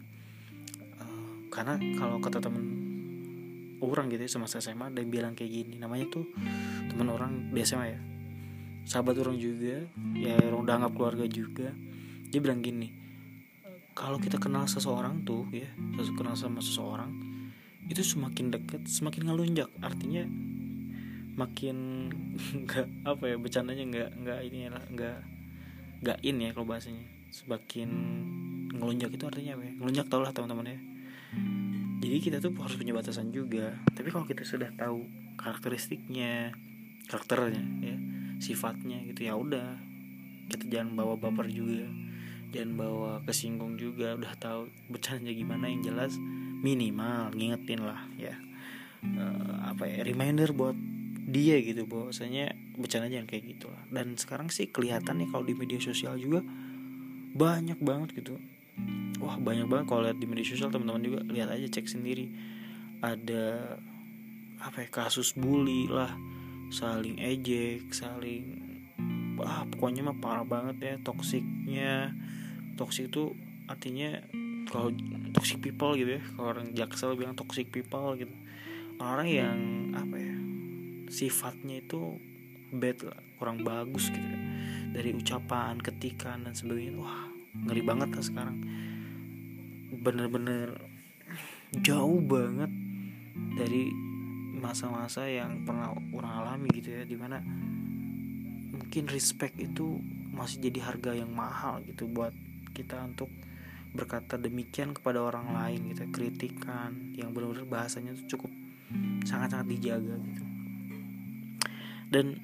Uh, 1.00 1.48
karena 1.53 1.79
kalau 1.95 2.19
kata 2.19 2.43
temen 2.43 2.65
orang 3.84 4.10
gitu 4.10 4.25
ya 4.25 4.31
semasa 4.31 4.60
SMA 4.60 4.91
dan 4.91 5.07
bilang 5.07 5.34
kayak 5.38 5.51
gini. 5.51 5.75
Namanya 5.79 6.12
tuh 6.12 6.27
teman 6.91 7.07
orang 7.12 7.55
di 7.55 7.60
SMA 7.63 7.86
ya. 7.91 8.00
Sahabat 8.86 9.17
orang 9.17 9.39
juga 9.39 9.86
ya 10.13 10.36
orang 10.39 10.60
udah 10.65 10.74
anggap 10.81 10.93
keluarga 10.93 11.25
juga. 11.29 11.69
Dia 12.29 12.39
bilang 12.43 12.60
gini 12.60 13.05
kalau 13.95 14.19
kita 14.19 14.36
kenal 14.38 14.67
seseorang 14.67 15.24
tuh 15.24 15.48
ya 15.55 15.72
kenal 16.19 16.36
sama 16.36 16.60
seseorang 16.60 17.15
itu 17.88 18.03
semakin 18.03 18.51
dekat 18.51 18.84
semakin 18.86 19.31
ngelunjak. 19.31 19.72
Artinya 19.79 20.27
makin 21.39 22.12
nggak 22.67 23.07
apa 23.07 23.24
ya 23.24 23.36
bercandanya 23.39 23.84
nggak 23.88 24.10
nggak 24.19 24.39
ini 24.51 24.57
ya 24.67 24.69
nggak 24.75 25.17
nggak 26.01 26.19
in 26.25 26.41
ya 26.41 26.49
kalau 26.51 26.67
bahasanya. 26.67 27.05
Semakin 27.31 27.89
ngelunjak 28.71 29.11
itu 29.11 29.23
artinya 29.27 29.59
apa 29.59 29.63
ya? 29.67 29.73
Ngelunjak 29.79 30.05
tau 30.07 30.21
lah 30.23 30.31
teman-teman 30.31 30.71
ya. 30.71 30.79
Jadi 32.05 32.17
kita 32.21 32.37
tuh 32.39 32.53
harus 32.59 32.75
punya 32.77 32.93
batasan 32.95 33.31
juga. 33.35 33.75
Tapi 33.91 34.07
kalau 34.13 34.23
kita 34.23 34.47
sudah 34.47 34.71
tahu 34.75 35.03
karakteristiknya 35.35 36.55
karakternya 37.05 37.61
ya 37.83 37.95
sifatnya 38.39 39.03
gitu 39.09 39.27
ya 39.27 39.33
udah. 39.35 39.79
Kita 40.51 40.69
jangan 40.69 40.95
bawa 40.95 41.17
baper 41.17 41.49
juga. 41.49 41.87
Jangan 42.53 42.71
bawa 42.77 43.11
kesinggung 43.25 43.75
juga. 43.75 44.15
Udah 44.15 44.31
tahu 44.37 44.71
bercanda 44.87 45.33
gimana 45.33 45.67
yang 45.67 45.81
jelas 45.83 46.15
minimal 46.61 47.33
ngingetin 47.35 47.83
lah 47.83 47.99
ya. 48.15 48.37
Uh, 49.05 49.69
apa 49.69 49.85
ya 49.85 50.01
reminder 50.01 50.49
buat 50.49 50.73
dia 51.25 51.58
gitu 51.58 51.89
bahwasanya 51.89 52.53
bercanda 52.77 53.10
jangan 53.10 53.25
kayak 53.25 53.44
gitu 53.58 53.67
lah. 53.74 53.82
Dan 53.89 54.13
sekarang 54.13 54.53
sih 54.53 54.70
kelihatan 54.70 55.25
nih 55.25 55.29
kalau 55.34 55.41
di 55.41 55.58
media 55.58 55.82
sosial 55.82 56.22
juga 56.22 56.46
banyak 57.36 57.82
banget 57.82 58.10
gitu. 58.22 58.38
Wah 59.17 59.41
banyak 59.41 59.65
banget 59.65 59.86
kalau 59.89 60.05
lihat 60.05 60.22
di 60.22 60.27
media 60.29 60.46
sosial 60.46 60.70
teman-teman 60.70 61.01
juga 61.01 61.20
lihat 61.25 61.50
aja 61.50 61.65
cek 61.65 61.89
sendiri. 61.89 62.29
Ada 63.01 63.75
apa 64.62 64.86
ya 64.86 64.89
kasus 64.94 65.34
bully 65.34 65.89
lah 65.89 66.13
saling 66.74 67.22
ejek 67.22 67.94
saling 67.94 68.65
ah 69.44 69.67
pokoknya 69.67 70.01
mah 70.01 70.17
parah 70.22 70.46
banget 70.46 70.77
ya 70.79 70.94
toksiknya. 71.01 72.13
Toksik 72.75 73.10
itu 73.10 73.34
artinya 73.65 74.20
kalau 74.70 74.91
toxic 75.32 75.63
people 75.63 75.96
gitu 75.98 76.20
ya 76.20 76.24
kalau 76.38 76.53
orang 76.53 76.75
jaksel 76.77 77.17
bilang 77.17 77.34
toxic 77.34 77.74
people 77.74 78.13
gitu. 78.13 78.32
Orang 78.96 79.27
yang 79.27 79.91
apa 79.91 80.14
sifatnya 81.09 81.81
itu 81.81 82.17
bad 82.74 82.97
lah 83.05 83.19
kurang 83.38 83.62
bagus 83.62 84.09
gitu. 84.09 84.24
Ya. 84.25 84.39
dari 84.95 85.12
ucapan 85.12 85.75
ketikan 85.83 86.47
dan 86.47 86.55
sebagainya 86.55 86.95
wah 86.95 87.27
ngeri 87.67 87.83
banget 87.83 88.09
lah 88.15 88.24
sekarang. 88.24 88.57
Bener-bener 89.91 90.79
jauh 91.83 92.24
banget 92.24 92.71
dari 93.59 93.91
masa-masa 94.55 95.27
yang 95.27 95.67
pernah 95.67 95.91
orang 96.15 96.33
alami 96.41 96.71
gitu 96.71 96.95
ya 96.95 97.03
di 97.03 97.19
mana 97.19 97.43
mungkin 98.71 99.12
respect 99.12 99.59
itu 99.59 100.00
masih 100.31 100.63
jadi 100.71 100.79
harga 100.88 101.12
yang 101.12 101.31
mahal 101.35 101.83
gitu 101.83 102.07
buat 102.07 102.31
kita 102.71 103.03
untuk 103.03 103.27
berkata 103.95 104.35
demikian 104.35 104.91
kepada 104.91 105.24
orang 105.24 105.51
lain 105.55 105.95
gitu 105.95 106.07
kritikan 106.12 107.15
yang 107.15 107.31
benar-benar 107.31 107.67
bahasanya 107.67 108.15
tuh 108.15 108.35
cukup 108.35 108.51
sangat-sangat 109.24 109.67
dijaga 109.71 110.15
gitu 110.19 110.44
dan 112.09 112.39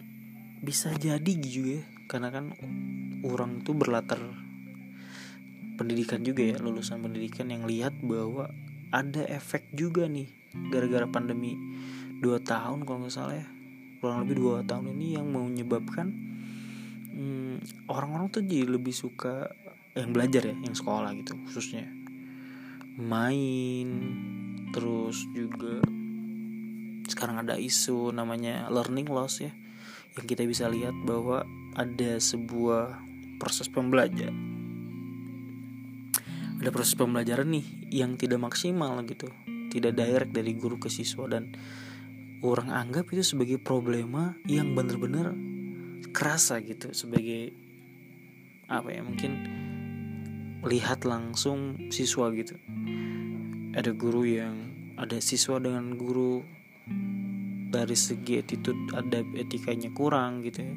bisa 0.62 0.94
jadi 0.94 1.34
ya 1.34 1.82
karena 2.06 2.30
kan 2.30 2.54
orang 3.26 3.66
tuh 3.66 3.74
berlatar 3.74 4.22
pendidikan 5.82 6.22
juga 6.22 6.46
ya 6.46 6.62
lulusan 6.62 7.02
pendidikan 7.02 7.50
yang 7.50 7.66
lihat 7.66 7.98
bahwa 8.06 8.54
ada 8.92 9.26
efek 9.26 9.72
juga 9.74 10.06
nih 10.06 10.30
gara-gara 10.70 11.08
pandemi 11.08 11.56
dua 12.22 12.38
tahun 12.38 12.86
kalau 12.86 13.08
nggak 13.08 13.16
salah 13.16 13.36
ya. 13.40 13.48
Kurang 13.98 14.26
lebih 14.26 14.42
dua 14.42 14.66
tahun 14.66 14.98
ini 14.98 15.18
yang 15.18 15.30
menyebabkan 15.30 16.10
hmm, 17.14 17.88
orang-orang 17.90 18.30
tuh 18.34 18.46
jadi 18.46 18.78
lebih 18.78 18.94
suka 18.94 19.50
yang 19.98 20.14
belajar 20.14 20.52
ya 20.52 20.56
yang 20.58 20.76
sekolah 20.78 21.16
gitu 21.18 21.34
khususnya. 21.50 21.90
Main 23.02 23.90
terus 24.76 25.26
juga 25.34 25.82
sekarang 27.12 27.44
ada 27.44 27.60
isu 27.60 28.16
namanya 28.16 28.72
learning 28.72 29.12
loss 29.12 29.44
ya 29.44 29.52
yang 30.16 30.26
kita 30.26 30.48
bisa 30.48 30.72
lihat 30.72 30.96
bahwa 31.04 31.44
ada 31.76 32.18
sebuah 32.18 33.04
proses 33.38 33.68
pembelajar 33.68 34.32
ada 36.62 36.70
proses 36.72 36.96
pembelajaran 36.96 37.52
nih 37.52 37.66
yang 37.92 38.16
tidak 38.16 38.40
maksimal 38.40 38.96
gitu 39.04 39.28
tidak 39.72 40.00
direct 40.00 40.32
dari 40.32 40.56
guru 40.56 40.80
ke 40.80 40.88
siswa 40.88 41.28
dan 41.28 41.52
orang 42.42 42.72
anggap 42.74 43.12
itu 43.14 43.22
sebagai 43.22 43.62
problema 43.62 44.34
yang 44.50 44.74
benar-benar 44.74 45.36
kerasa 46.12 46.60
gitu 46.60 46.92
sebagai 46.92 47.54
apa 48.72 48.90
ya 48.92 49.04
mungkin 49.04 49.32
lihat 50.62 51.10
langsung 51.10 51.90
siswa 51.90 52.30
gitu. 52.34 52.54
Ada 53.74 53.96
guru 53.98 54.28
yang 54.28 54.56
ada 55.00 55.18
siswa 55.18 55.58
dengan 55.58 55.98
guru 55.98 56.46
dari 57.72 57.96
segi 57.96 58.44
attitude 58.44 58.92
ada 58.92 59.24
etikanya 59.40 59.90
kurang 59.96 60.44
gitu 60.44 60.62
ya. 60.62 60.76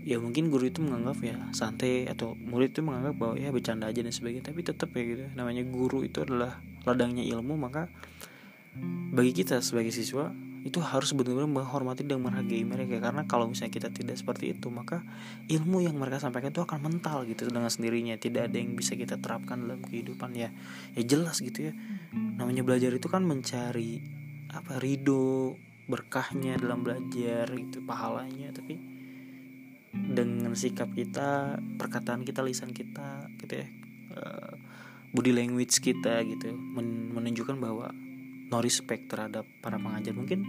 Ya 0.00 0.16
mungkin 0.16 0.48
guru 0.48 0.72
itu 0.72 0.80
menganggap 0.80 1.20
ya 1.20 1.36
santai 1.52 2.08
atau 2.08 2.32
murid 2.32 2.72
itu 2.72 2.80
menganggap 2.80 3.20
bahwa 3.20 3.34
ya 3.36 3.52
bercanda 3.52 3.92
aja 3.92 4.00
dan 4.00 4.08
sebagainya 4.08 4.48
tapi 4.48 4.64
tetap 4.64 4.88
ya 4.96 5.02
gitu 5.04 5.24
namanya 5.36 5.60
guru 5.68 6.00
itu 6.00 6.24
adalah 6.24 6.56
ladangnya 6.88 7.20
ilmu 7.20 7.60
maka 7.60 7.84
bagi 9.12 9.36
kita 9.36 9.60
sebagai 9.60 9.92
siswa 9.92 10.32
itu 10.60 10.76
harus 10.84 11.16
benar-benar 11.16 11.48
menghormati 11.48 12.04
dan 12.04 12.20
menghargai 12.20 12.68
mereka. 12.68 13.00
Karena 13.00 13.24
kalau 13.24 13.48
misalnya 13.48 13.72
kita 13.72 13.88
tidak 13.88 14.20
seperti 14.20 14.52
itu 14.52 14.68
maka 14.68 15.00
ilmu 15.48 15.80
yang 15.80 15.96
mereka 15.96 16.20
sampaikan 16.20 16.52
itu 16.52 16.60
akan 16.60 16.80
mental 16.84 17.24
gitu 17.24 17.48
dengan 17.48 17.72
sendirinya. 17.72 18.20
Tidak 18.20 18.52
ada 18.52 18.56
yang 18.60 18.76
bisa 18.76 18.92
kita 18.92 19.16
terapkan 19.16 19.64
dalam 19.64 19.80
kehidupan 19.80 20.36
ya. 20.36 20.52
Ya 20.92 21.02
jelas 21.02 21.40
gitu 21.40 21.72
ya. 21.72 21.74
Namanya 22.12 22.60
belajar 22.60 22.92
itu 22.92 23.08
kan 23.08 23.24
mencari 23.24 24.19
apa 24.50 24.82
ridho 24.82 25.54
berkahnya 25.90 26.58
dalam 26.58 26.82
belajar 26.86 27.50
itu 27.54 27.82
pahalanya. 27.82 28.54
Tapi 28.54 28.74
dengan 29.90 30.54
sikap 30.54 30.94
kita 30.94 31.58
perkataan 31.78 32.22
kita 32.22 32.46
lisan 32.46 32.70
kita 32.70 33.26
gitu 33.42 33.58
ya 33.58 33.66
uh, 34.14 34.54
body 35.10 35.34
language 35.34 35.82
kita 35.82 36.22
gitu 36.22 36.54
men 36.54 37.10
menunjukkan 37.10 37.58
bahwa 37.58 37.90
no 38.50 38.58
respect 38.62 39.10
terhadap 39.10 39.46
para 39.62 39.78
pengajar. 39.78 40.14
Mungkin 40.14 40.46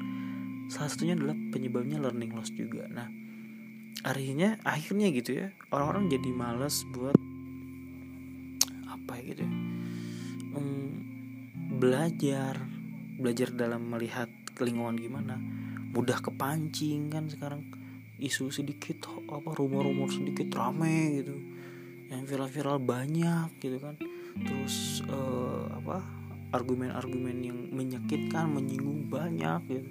salah 0.69 0.89
satunya 0.89 1.17
adalah 1.17 1.33
penyebabnya 1.49 1.97
learning 1.97 2.37
loss 2.37 2.53
juga. 2.53 2.85
Nah 2.89 3.09
akhirnya 4.01 4.57
akhirnya 4.65 5.13
gitu 5.13 5.45
ya 5.45 5.47
orang-orang 5.69 6.09
jadi 6.09 6.29
males 6.33 6.81
buat 6.89 7.17
apa 8.89 9.13
ya 9.21 9.23
gitu 9.29 9.41
ya 9.45 9.51
um, 10.57 10.89
belajar 11.77 12.80
belajar 13.21 13.53
dalam 13.53 13.85
melihat 13.87 14.27
lingkungan 14.57 14.97
gimana. 14.97 15.37
Mudah 15.93 16.17
kepancing 16.19 17.13
kan 17.13 17.29
sekarang. 17.29 17.61
Isu 18.21 18.53
sedikit 18.53 19.05
apa 19.29 19.53
rumor-rumor 19.57 20.09
sedikit 20.09 20.49
rame 20.57 21.21
gitu. 21.21 21.35
Yang 22.09 22.21
viral-viral 22.33 22.77
banyak 22.81 23.49
gitu 23.61 23.77
kan. 23.77 23.95
Terus 24.41 25.05
uh, 25.07 25.69
apa 25.77 26.01
argumen-argumen 26.51 27.37
yang 27.41 27.59
menyakitkan 27.71 28.51
menyinggung 28.51 29.07
banyak 29.07 29.61
gitu. 29.69 29.89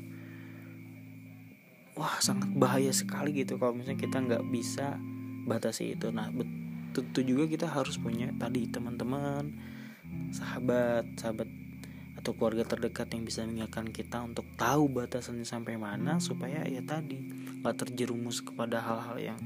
Wah 1.96 2.16
sangat 2.20 2.52
bahaya 2.54 2.92
sekali 2.92 3.34
gitu 3.34 3.56
kalau 3.56 3.76
misalnya 3.76 4.00
kita 4.00 4.18
nggak 4.20 4.44
bisa 4.52 4.98
batasi 5.48 5.96
itu. 5.96 6.12
Nah 6.12 6.28
tentu 6.90 7.22
juga 7.22 7.46
kita 7.46 7.66
harus 7.70 7.98
punya 7.98 8.30
tadi 8.34 8.66
teman-teman 8.66 9.50
sahabat 10.34 11.06
sahabat 11.18 11.46
atau 12.20 12.36
keluarga 12.36 12.68
terdekat 12.68 13.08
yang 13.16 13.24
bisa 13.24 13.48
mengingatkan 13.48 13.88
kita 13.88 14.20
untuk 14.20 14.44
tahu 14.60 14.92
batasannya 14.92 15.48
sampai 15.48 15.80
mana 15.80 16.20
supaya 16.20 16.68
ya 16.68 16.84
tadi 16.84 17.16
nggak 17.64 17.74
terjerumus 17.80 18.44
kepada 18.44 18.84
hal-hal 18.84 19.16
yang 19.16 19.40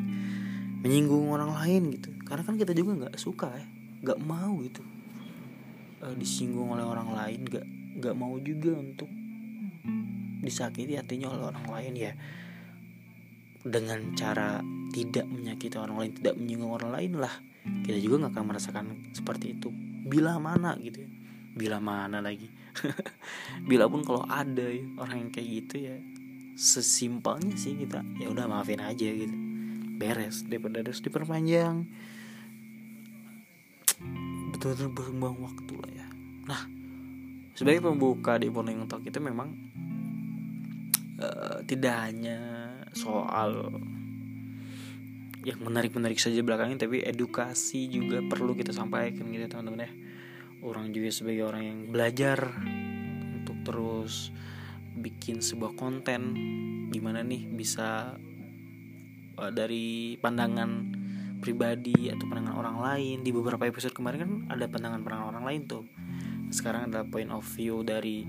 menyinggung 0.83 1.31
orang 1.31 1.55
lain 1.55 1.95
gitu. 1.95 2.11
Karena 2.27 2.43
kan 2.43 2.59
kita 2.59 2.75
juga 2.75 3.07
nggak 3.07 3.15
suka 3.15 3.55
ya 3.55 3.67
nggak 4.05 4.21
mau 4.21 4.61
gitu 4.61 4.85
uh, 6.05 6.13
disinggung 6.19 6.77
oleh 6.77 6.85
orang 6.85 7.15
lain 7.15 7.41
nggak 7.49 7.67
nggak 8.05 8.15
mau 8.19 8.37
juga 8.43 8.77
untuk 8.77 9.09
disakiti 10.45 10.99
hatinya 10.99 11.31
oleh 11.31 11.45
orang 11.55 11.67
lain 11.71 11.93
ya. 11.95 12.13
Dengan 13.65 14.13
cara 14.13 14.61
tidak 14.93 15.25
menyakiti 15.25 15.79
orang 15.79 15.97
lain 16.03 16.13
tidak 16.19 16.35
menyinggung 16.37 16.75
orang 16.75 16.91
lain 16.91 17.23
lah. 17.23 17.33
Kita 17.87 17.97
juga 18.03 18.27
nggak 18.27 18.33
akan 18.35 18.45
merasakan 18.51 18.87
seperti 19.15 19.55
itu. 19.57 19.71
Bila 20.05 20.43
mana 20.43 20.75
gitu 20.83 21.07
ya. 21.07 21.11
Bila 21.55 21.79
mana 21.79 22.19
lagi 22.19 22.64
bila 23.71 23.87
pun 23.87 24.03
kalau 24.03 24.27
ada 24.27 24.67
ya, 24.67 24.85
orang 24.99 25.29
yang 25.29 25.31
kayak 25.31 25.49
gitu 25.63 25.77
ya 25.91 25.97
sesimpelnya 26.55 27.59
sih 27.59 27.75
kita 27.75 28.07
ya 28.23 28.31
udah 28.31 28.47
maafin 28.47 28.79
aja 28.79 29.11
gitu. 29.11 29.35
Beres 29.99 30.47
daripada 30.47 30.83
harus 30.83 31.03
diperpanjang. 31.03 31.87
Betul-betul 34.55 34.91
berbuang 34.95 35.39
waktu 35.43 35.75
lah 35.79 35.93
ya. 35.95 36.07
Nah 36.47 36.63
sebagai 37.55 37.87
pembuka 37.87 38.39
di 38.39 38.51
Morning 38.51 38.87
Talk 38.87 39.07
itu 39.07 39.19
memang 39.19 39.51
uh, 41.19 41.59
tidak 41.67 41.95
hanya 42.11 42.39
soal 42.95 43.71
yang 45.45 45.61
menarik-menarik 45.61 46.17
saja 46.17 46.41
belakangnya 46.41 46.89
tapi 46.89 47.05
edukasi 47.05 47.87
juga 47.93 48.25
perlu 48.25 48.57
kita 48.57 48.73
sampaikan 48.73 49.29
gitu 49.29 49.45
teman-teman 49.45 49.85
ya 49.85 49.93
orang 50.65 50.91
juga 50.97 51.13
sebagai 51.13 51.45
orang 51.45 51.63
yang 51.63 51.79
belajar 51.93 52.41
untuk 53.37 53.61
terus 53.63 54.33
bikin 54.97 55.45
sebuah 55.45 55.77
konten 55.77 56.33
gimana 56.89 57.21
nih 57.21 57.45
bisa 57.53 58.17
uh, 59.37 59.53
dari 59.53 60.17
pandangan 60.17 60.97
pribadi 61.45 62.09
atau 62.09 62.25
pandangan 62.25 62.57
orang 62.57 62.79
lain. 62.81 63.17
Di 63.21 63.31
beberapa 63.31 63.69
episode 63.69 63.93
kemarin 63.93 64.19
kan 64.25 64.33
ada 64.49 64.65
pandangan-pandangan 64.65 65.29
orang 65.37 65.45
lain 65.45 65.61
tuh. 65.69 65.85
Sekarang 66.49 66.89
adalah 66.89 67.05
point 67.05 67.29
of 67.29 67.45
view 67.45 67.85
dari 67.85 68.25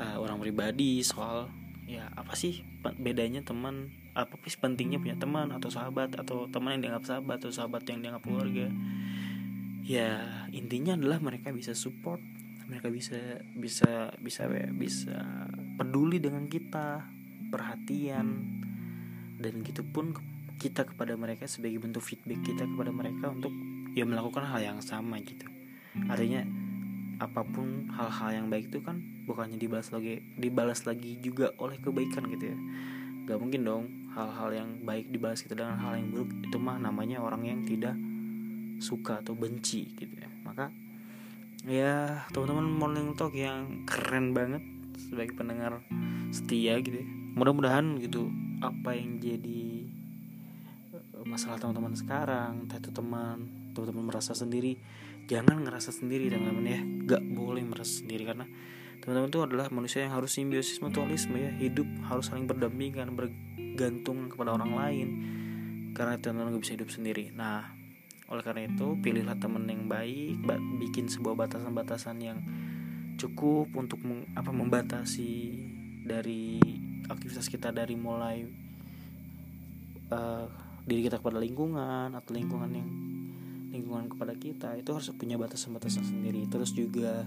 uh, 0.00 0.16
orang 0.16 0.40
pribadi 0.40 1.04
soal 1.04 1.52
ya 1.86 2.10
apa 2.18 2.34
sih 2.34 2.66
bedanya 2.98 3.46
teman 3.46 3.94
apa 4.16 4.34
sih 4.48 4.58
pentingnya 4.58 4.98
punya 4.98 5.14
teman 5.14 5.54
atau 5.54 5.70
sahabat 5.70 6.10
atau 6.18 6.50
teman 6.50 6.74
yang 6.74 6.90
dianggap 6.90 7.04
sahabat 7.06 7.38
atau 7.38 7.52
sahabat 7.54 7.86
yang 7.86 8.02
dianggap 8.02 8.26
keluarga 8.26 8.66
ya 9.86 10.42
intinya 10.50 10.98
adalah 10.98 11.22
mereka 11.22 11.54
bisa 11.54 11.70
support 11.70 12.18
mereka 12.66 12.90
bisa 12.90 13.38
bisa 13.54 14.10
bisa 14.18 14.50
bisa 14.74 15.46
peduli 15.78 16.18
dengan 16.18 16.50
kita 16.50 17.06
perhatian 17.54 18.26
dan 19.38 19.52
gitu 19.62 19.86
pun 19.86 20.10
kita 20.58 20.82
kepada 20.82 21.14
mereka 21.14 21.46
sebagai 21.46 21.78
bentuk 21.78 22.02
feedback 22.02 22.42
kita 22.42 22.66
kepada 22.66 22.90
mereka 22.90 23.30
untuk 23.30 23.54
ya 23.94 24.02
melakukan 24.02 24.42
hal 24.50 24.58
yang 24.58 24.80
sama 24.82 25.22
gitu. 25.22 25.46
Artinya 26.10 26.42
apa 27.22 27.46
pun 27.46 27.88
hal-hal 27.94 28.42
yang 28.42 28.46
baik 28.50 28.68
itu 28.68 28.82
kan 28.82 29.00
bukannya 29.24 29.56
dibalas 29.56 29.88
lagi 29.88 30.20
dibalas 30.36 30.84
lagi 30.84 31.16
juga 31.22 31.54
oleh 31.62 31.78
kebaikan 31.78 32.26
gitu 32.34 32.50
ya. 32.50 32.58
Gak 33.30 33.38
mungkin 33.38 33.62
dong 33.62 33.84
hal-hal 34.16 34.50
yang 34.50 34.70
baik 34.82 35.12
dibalas 35.14 35.44
kita 35.44 35.54
dengan 35.54 35.78
hal 35.78 35.94
yang 35.94 36.10
buruk 36.10 36.30
itu 36.42 36.56
mah 36.58 36.80
namanya 36.82 37.22
orang 37.22 37.46
yang 37.46 37.62
tidak 37.62 37.94
suka 38.78 39.20
atau 39.24 39.36
benci 39.36 39.96
gitu 39.96 40.14
ya. 40.16 40.28
Maka 40.44 40.72
ya 41.66 42.24
teman-teman 42.30 42.66
morning 42.70 43.08
talk 43.18 43.34
yang 43.34 43.84
keren 43.88 44.30
banget 44.30 44.62
sebagai 44.96 45.36
pendengar 45.36 45.82
setia 46.30 46.78
gitu 46.80 47.02
ya. 47.02 47.06
Mudah-mudahan 47.36 48.00
gitu 48.00 48.32
apa 48.64 48.96
yang 48.96 49.20
jadi 49.20 49.84
eh, 50.96 51.24
masalah 51.28 51.60
teman-teman 51.60 51.92
sekarang 51.92 52.64
entah 52.64 52.80
itu 52.80 52.88
teman 52.94 53.70
teman-teman 53.76 54.08
merasa 54.08 54.32
sendiri 54.32 54.80
jangan 55.26 55.60
ngerasa 55.66 55.90
sendiri 55.92 56.30
teman-teman 56.30 56.64
ya. 56.64 56.80
Gak 57.16 57.22
boleh 57.34 57.62
merasa 57.66 58.00
sendiri 58.02 58.24
karena 58.24 58.46
teman-teman 59.02 59.28
itu 59.28 59.40
adalah 59.44 59.66
manusia 59.68 60.06
yang 60.06 60.14
harus 60.16 60.32
simbiosis 60.32 60.80
mutualisme 60.80 61.36
ya. 61.36 61.52
Hidup 61.60 61.86
harus 62.06 62.30
saling 62.30 62.48
berdampingan 62.48 63.12
bergantung 63.12 64.32
kepada 64.32 64.56
orang 64.56 64.72
lain. 64.72 65.08
Karena 65.92 66.16
teman-teman 66.16 66.56
gak 66.56 66.64
bisa 66.64 66.74
hidup 66.78 66.88
sendiri. 66.88 67.34
Nah 67.34 67.75
oleh 68.26 68.42
karena 68.42 68.66
itu 68.66 68.98
pilihlah 68.98 69.38
teman 69.38 69.70
yang 69.70 69.86
baik 69.86 70.42
bikin 70.82 71.06
sebuah 71.06 71.46
batasan-batasan 71.46 72.18
yang 72.18 72.38
cukup 73.16 73.70
untuk 73.78 74.02
apa 74.34 74.50
membatasi 74.50 75.54
dari 76.06 76.58
aktivitas 77.06 77.46
kita 77.46 77.70
dari 77.70 77.94
mulai 77.94 78.42
uh, 80.10 80.46
diri 80.86 81.06
kita 81.06 81.18
kepada 81.18 81.38
lingkungan 81.38 82.14
atau 82.14 82.30
lingkungan 82.34 82.70
yang 82.70 82.88
lingkungan 83.74 84.06
kepada 84.10 84.34
kita 84.38 84.68
itu 84.78 84.90
harus 84.94 85.10
punya 85.14 85.36
batasan-batasan 85.36 86.06
sendiri. 86.06 86.46
Terus 86.46 86.72
juga 86.72 87.26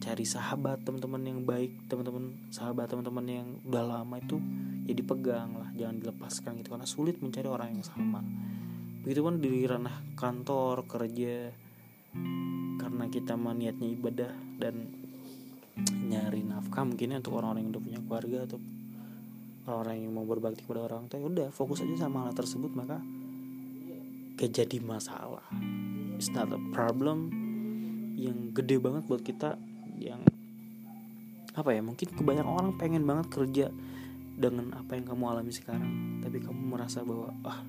cari 0.00 0.24
sahabat 0.24 0.80
teman-teman 0.86 1.22
yang 1.26 1.40
baik 1.44 1.90
teman-teman 1.90 2.32
sahabat 2.48 2.88
teman-teman 2.88 3.26
yang 3.28 3.48
udah 3.68 3.84
lama 3.84 4.16
itu 4.16 4.40
ya 4.88 4.96
dipegang 4.96 5.60
lah 5.60 5.68
jangan 5.76 6.00
dilepaskan 6.00 6.58
gitu. 6.62 6.74
Karena 6.74 6.88
sulit 6.88 7.18
mencari 7.22 7.48
orang 7.50 7.76
yang 7.76 7.84
sama 7.84 8.22
begitu 9.02 9.20
kan 9.24 9.36
di 9.40 9.64
ranah 9.64 9.96
kantor 10.16 10.84
kerja. 10.88 11.52
Karena 12.80 13.04
kita 13.06 13.38
maniatnya 13.38 13.86
ibadah 13.86 14.32
dan 14.58 14.90
nyari 16.10 16.42
nafkah 16.42 16.82
mungkin 16.82 17.14
ya 17.14 17.22
untuk 17.22 17.38
orang-orang 17.38 17.62
yang 17.64 17.72
udah 17.72 17.82
punya 17.86 18.00
keluarga 18.02 18.38
atau 18.44 18.58
orang-orang 19.64 19.96
yang 20.02 20.12
mau 20.12 20.26
berbakti 20.26 20.60
kepada 20.66 20.90
orang 20.90 21.06
tua 21.06 21.22
ya 21.22 21.26
udah 21.30 21.48
fokus 21.54 21.86
aja 21.86 22.04
sama 22.04 22.26
hal 22.26 22.34
tersebut 22.34 22.74
maka 22.74 22.98
gak 24.36 24.50
jadi 24.50 24.78
masalah. 24.82 25.46
It's 26.18 26.32
not 26.34 26.50
a 26.50 26.60
problem 26.74 27.30
yang 28.18 28.52
gede 28.52 28.76
banget 28.82 29.06
buat 29.08 29.22
kita 29.24 29.56
yang 29.96 30.20
apa 31.56 31.76
ya 31.76 31.80
mungkin 31.80 32.08
kebanyakan 32.14 32.50
orang 32.50 32.68
pengen 32.76 33.04
banget 33.04 33.26
kerja 33.32 33.66
dengan 34.40 34.72
apa 34.76 34.96
yang 34.96 35.04
kamu 35.04 35.24
alami 35.28 35.52
sekarang 35.52 36.20
tapi 36.24 36.40
kamu 36.40 36.72
merasa 36.72 37.04
bahwa 37.04 37.32
ah 37.44 37.60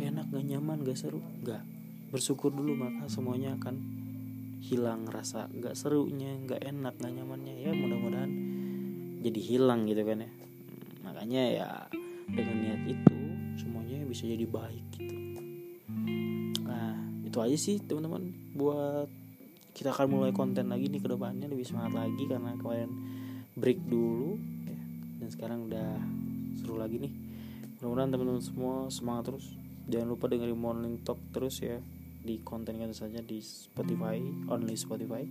kayak 0.00 0.16
enak 0.16 0.26
gak 0.32 0.46
nyaman 0.48 0.80
gak 0.80 0.96
seru. 0.96 1.20
Gak. 1.44 1.60
Bersyukur 2.08 2.48
dulu 2.56 2.72
maka 2.72 3.04
semuanya 3.12 3.52
akan 3.60 3.76
hilang 4.64 5.04
rasa 5.04 5.52
gak 5.52 5.76
serunya 5.76 6.40
gak 6.48 6.64
enak 6.64 6.96
gak 6.96 7.12
nyamannya. 7.12 7.60
Ya 7.60 7.76
mudah-mudahan 7.76 8.32
jadi 9.20 9.40
hilang 9.44 9.84
gitu 9.84 10.00
kan 10.08 10.24
ya. 10.24 10.30
Makanya 11.04 11.42
ya 11.52 11.68
dengan 12.32 12.56
niat 12.64 12.82
itu 12.88 13.16
semuanya 13.60 14.00
bisa 14.08 14.24
jadi 14.24 14.48
baik 14.48 14.86
gitu. 14.96 15.16
Nah 16.64 16.96
itu 17.28 17.36
aja 17.44 17.56
sih 17.60 17.76
teman-teman. 17.84 18.32
Buat 18.56 19.12
kita 19.76 19.92
akan 19.92 20.08
mulai 20.08 20.32
konten 20.32 20.72
lagi 20.72 20.88
nih 20.88 21.04
ke 21.04 21.12
depannya 21.12 21.44
lebih 21.44 21.68
semangat 21.68 22.08
lagi 22.08 22.24
karena 22.24 22.56
kemarin 22.56 22.90
break 23.52 23.84
dulu. 23.84 24.40
Ya. 24.64 24.80
dan 25.20 25.28
sekarang 25.28 25.68
udah 25.68 26.00
seru 26.56 26.80
lagi 26.80 26.96
nih. 26.96 27.12
Mudah-mudahan 27.84 28.08
teman-teman 28.08 28.40
semua 28.40 28.88
semangat 28.88 29.28
terus 29.28 29.59
jangan 29.90 30.08
lupa 30.14 30.30
dengerin 30.30 30.56
morning 30.56 31.02
talk 31.02 31.18
terus 31.34 31.58
ya. 31.60 31.82
Di 32.20 32.38
konten 32.46 32.78
kita 32.78 32.94
saja 32.94 33.20
di 33.20 33.42
Spotify 33.42 34.22
only 34.48 34.78
Spotify. 34.78 35.26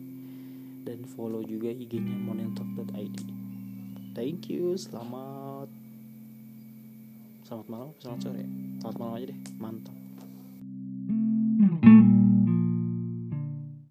Dan 0.79 1.07
follow 1.07 1.43
juga 1.43 1.71
IG-nya 1.71 2.17
morningtalk.id 2.17 3.39
thank 4.19 4.51
you 4.51 4.75
selamat 4.75 5.71
selamat 7.47 7.65
malam 7.71 7.89
selamat 8.03 8.19
sore. 8.19 8.43
Selamat 8.83 8.97
malam 8.99 9.13
aja 9.15 9.25
deh 9.31 9.39
mantap 9.55 9.95